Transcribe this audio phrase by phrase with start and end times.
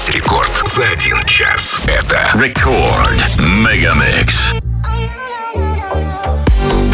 [0.00, 1.80] весь рекорд за один час.
[1.86, 4.54] Это рекорд Мегамикс.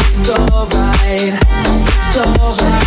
[0.09, 1.33] It's alright,
[2.03, 2.77] it's alright.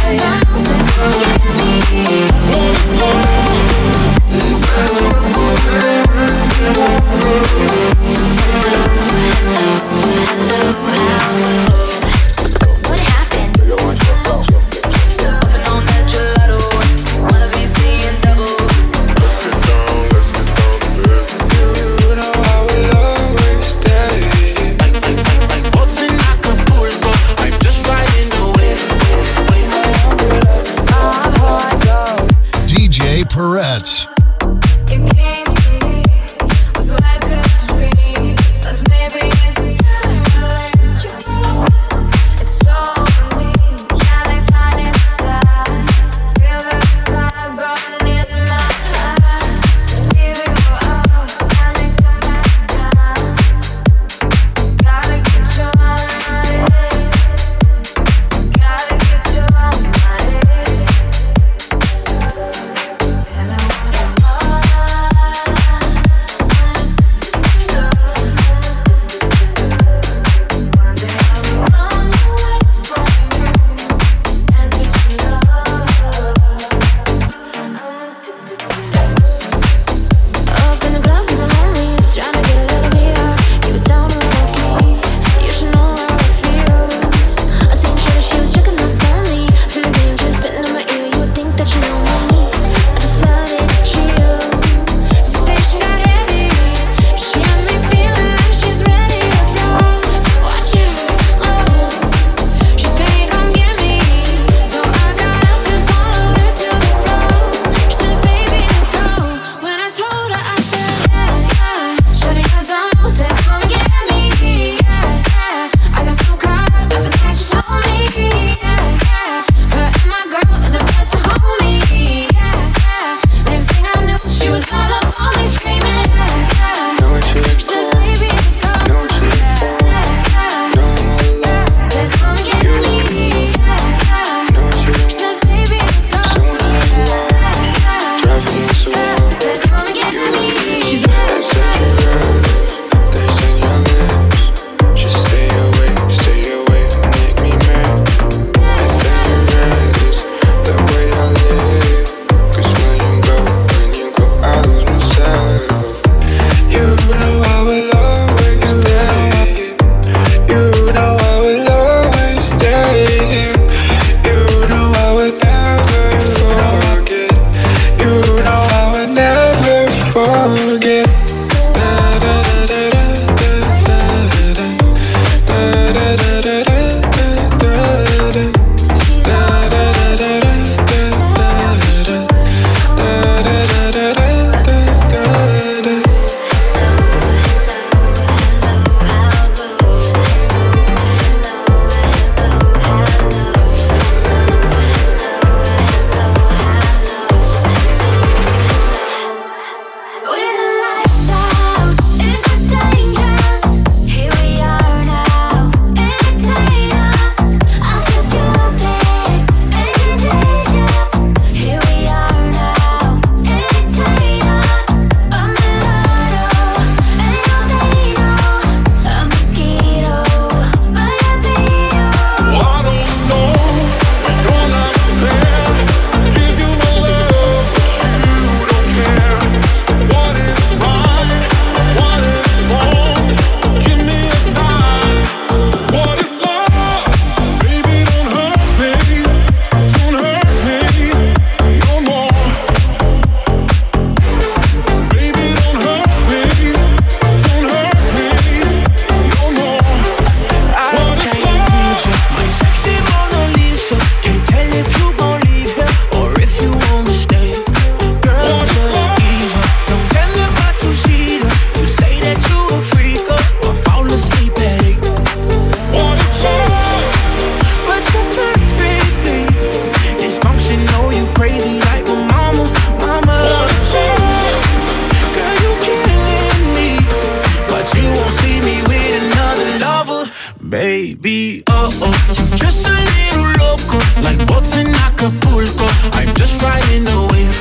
[280.70, 281.64] baby.
[281.68, 285.86] Oh, oh, just a little loco, like boats in Acapulco.
[286.14, 287.58] I'm just riding the wave,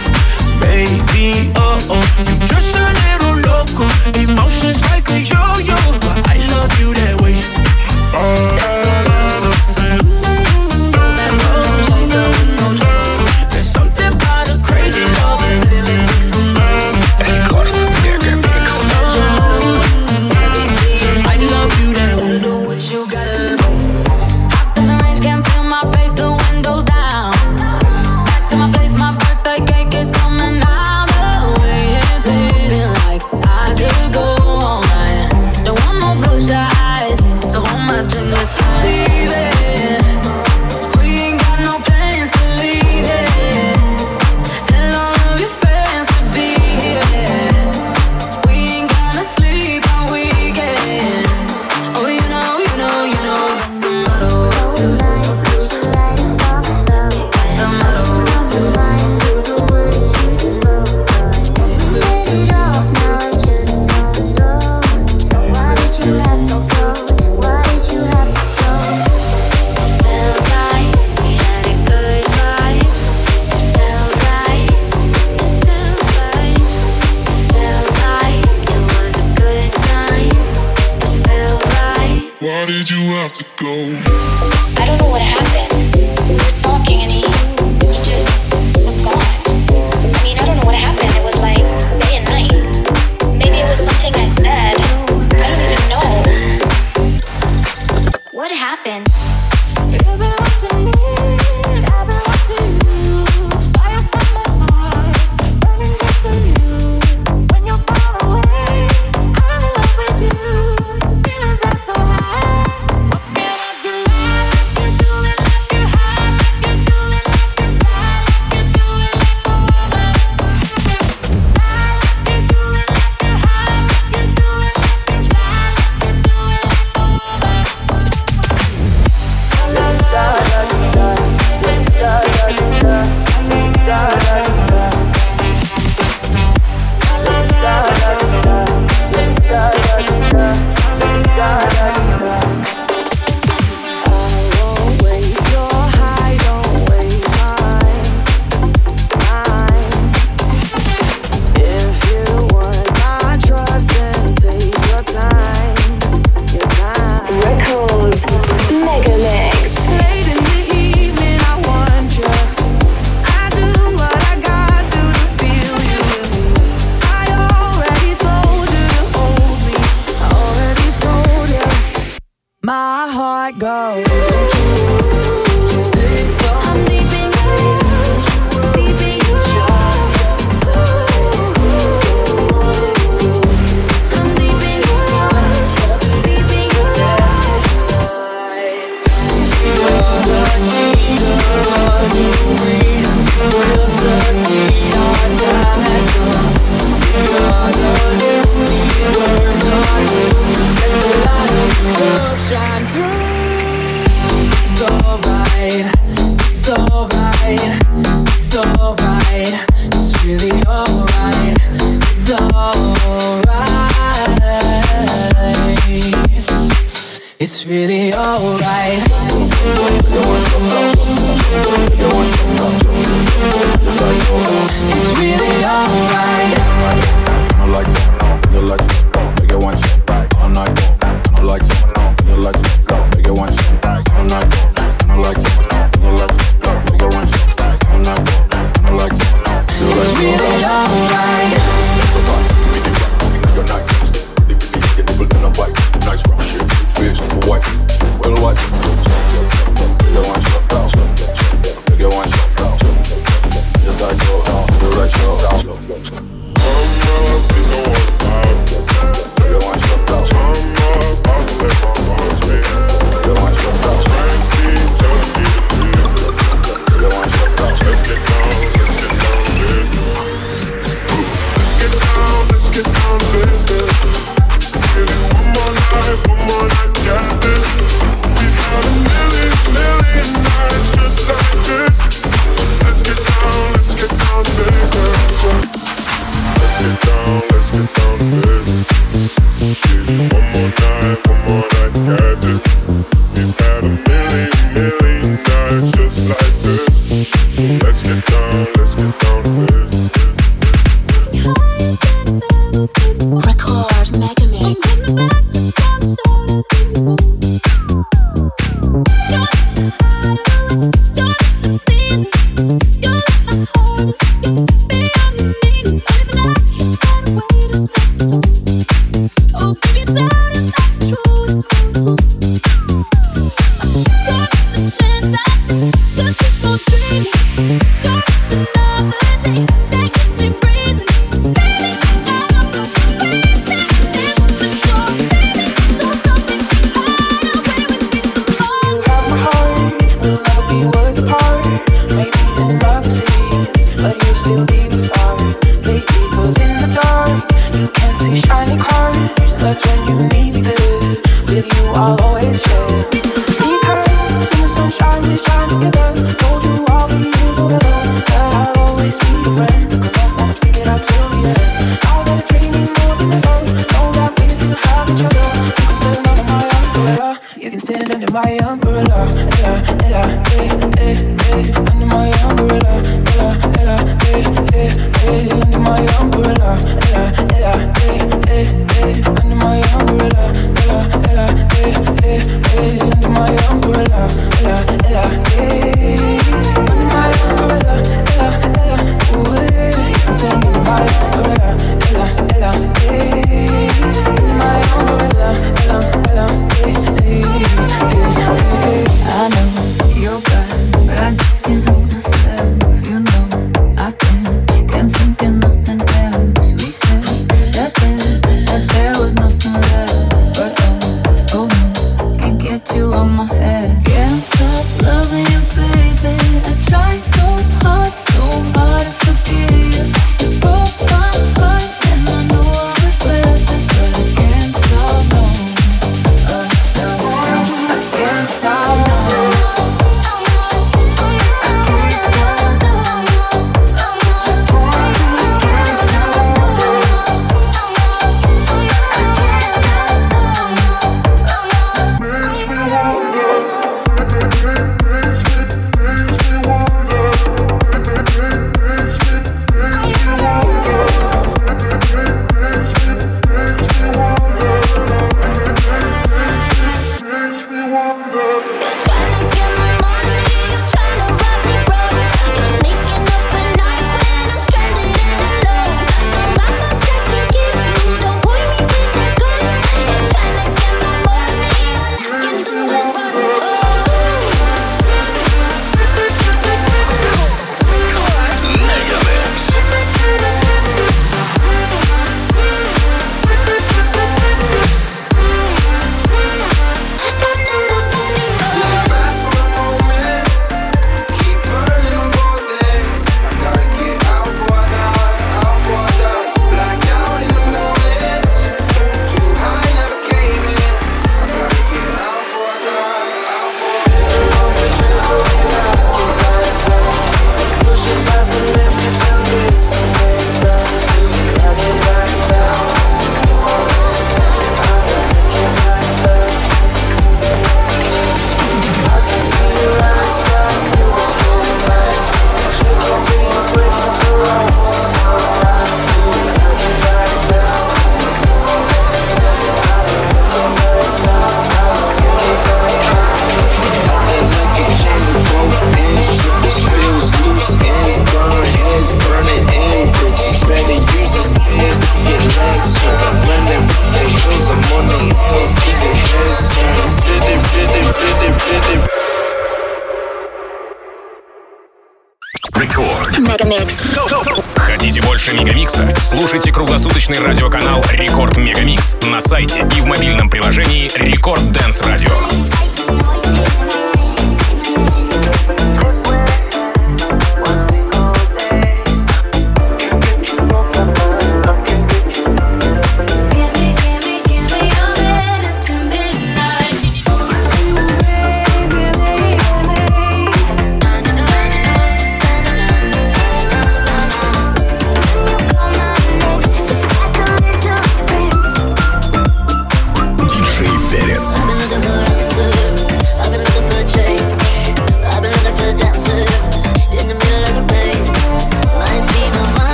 [0.62, 1.52] baby.
[1.56, 2.06] Oh, oh,
[2.46, 5.29] just a little loco, emotions like a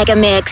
[0.00, 0.49] Mega Mix.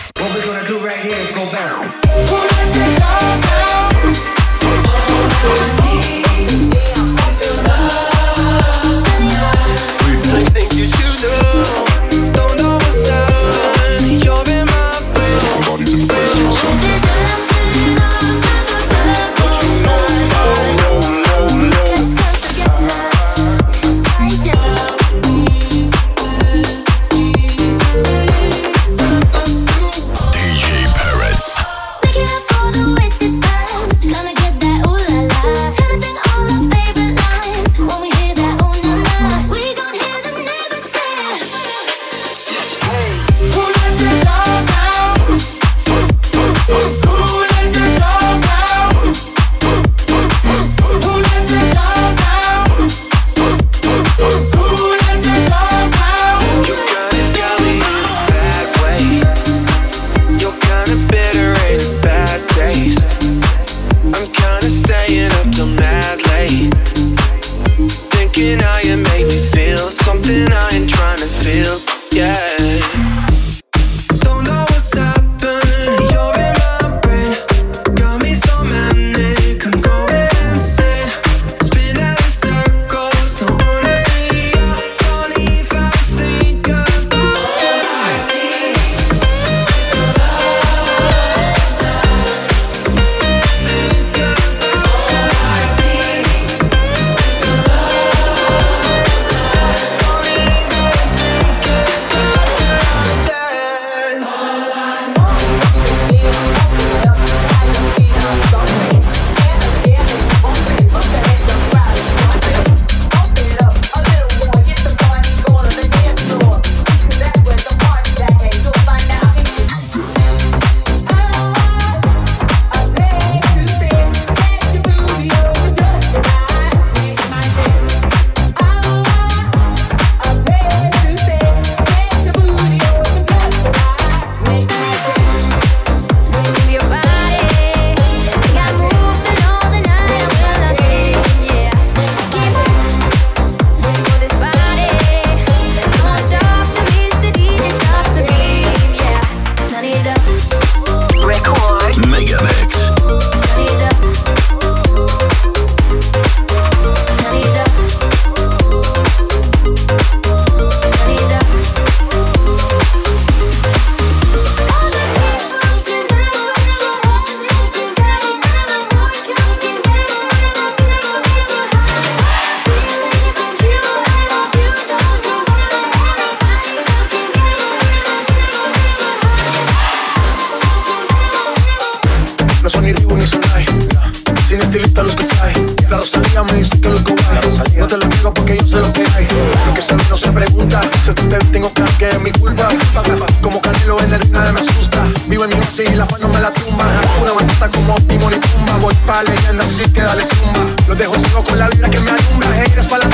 [199.05, 200.75] Pa' leyenda, así que dale zumba.
[200.87, 202.63] Los dejo solo con la vibra que me alumbra.
[202.63, 203.09] Heiras pa' la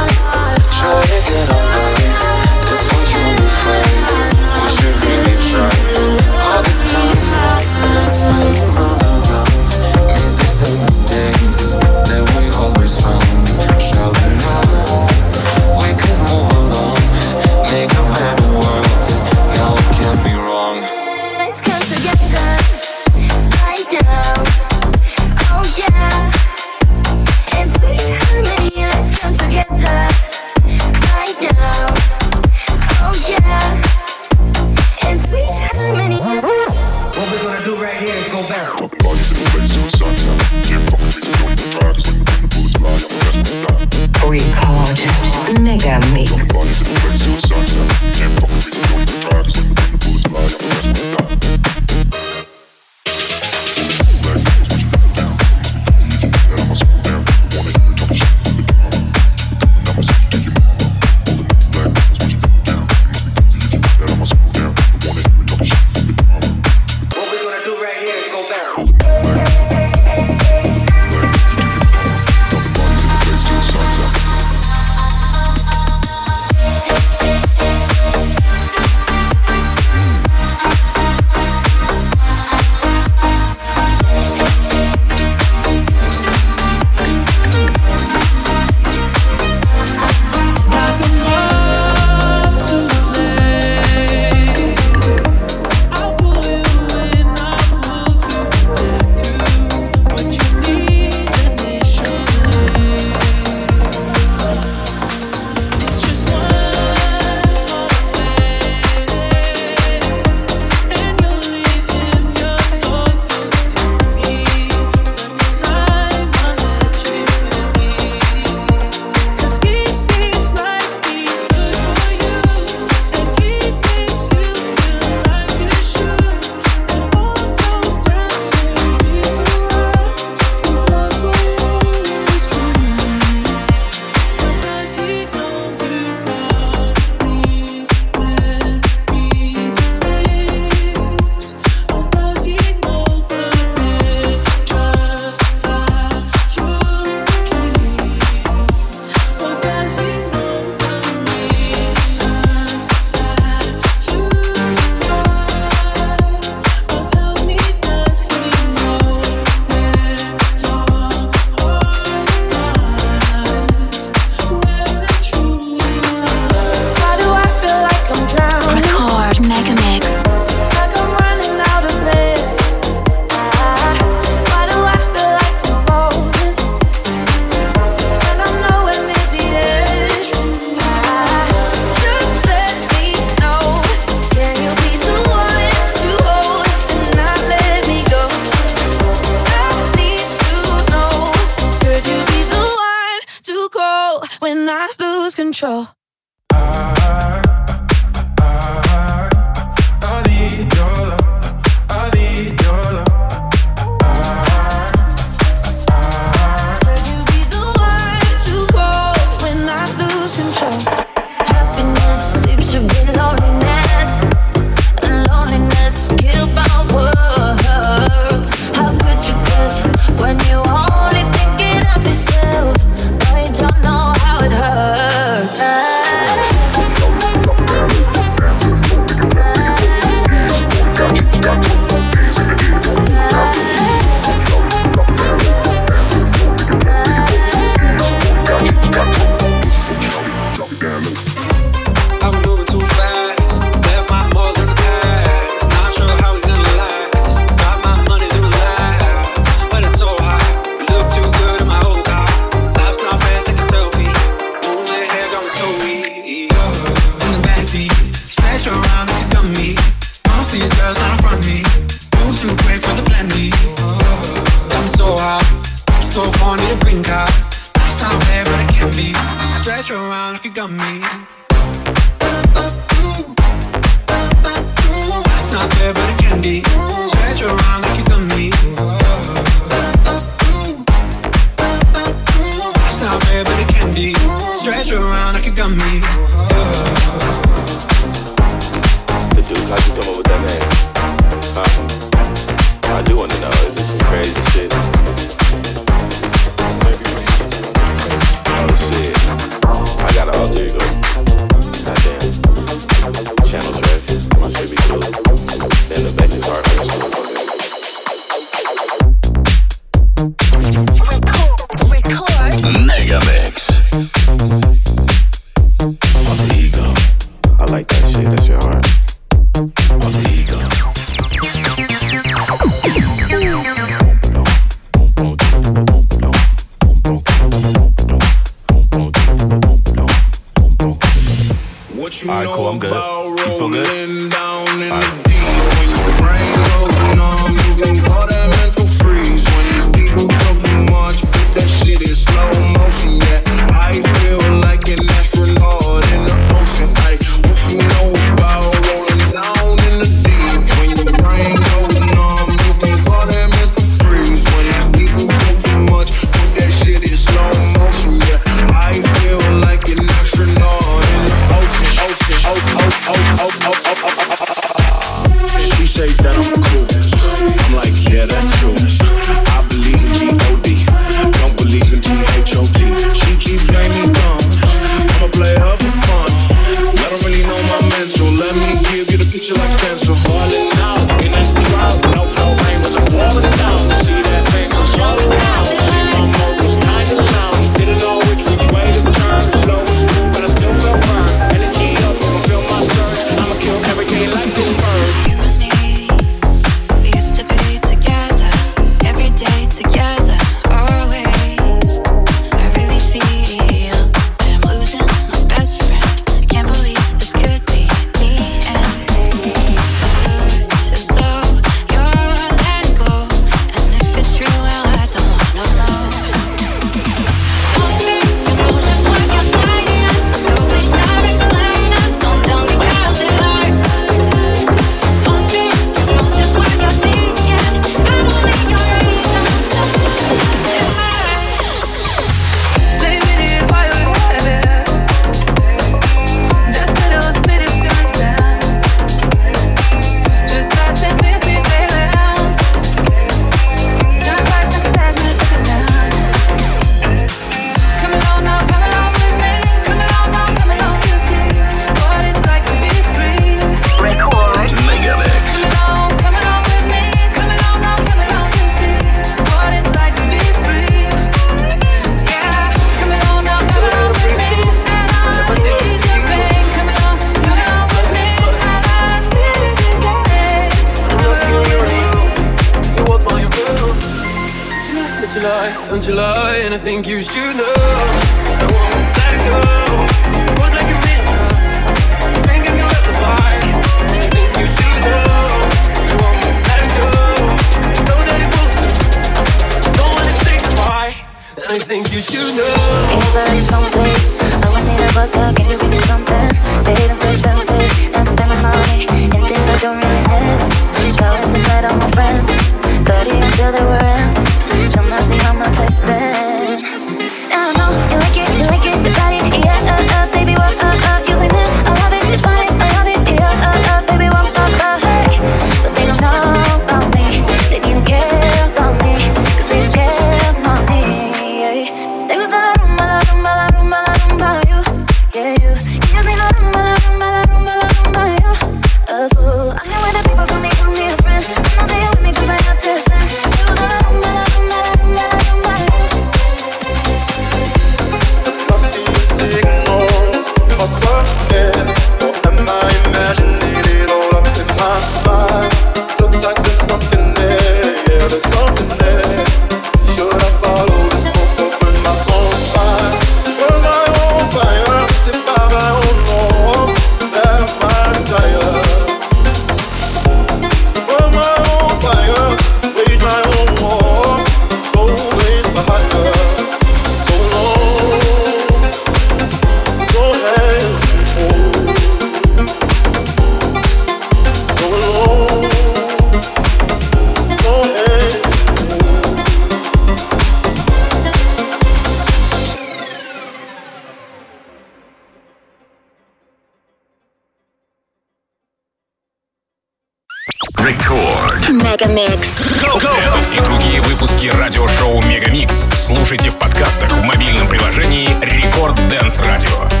[596.21, 600.00] слушайте в подкастах в мобильном приложении Record Dance Radio.